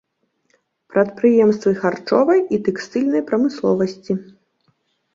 Прадпрыемствы 0.93 1.75
харчовай 1.85 2.39
і 2.57 2.61
тэкстыльнай 2.71 3.21
прамысловасці. 3.31 4.13